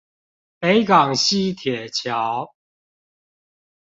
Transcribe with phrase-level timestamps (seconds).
[0.57, 2.55] 北港溪鐵橋